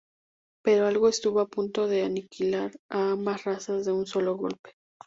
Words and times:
Pero 0.63 0.87
algo 0.87 1.09
estuvo 1.09 1.41
a 1.41 1.47
punto 1.47 1.85
de 1.87 2.01
aniquilar 2.01 2.71
a 2.89 3.11
ambas 3.11 3.43
razas 3.43 3.85
de 3.85 3.91
un 3.91 4.07
solo 4.07 4.35
golpe. 4.35 4.71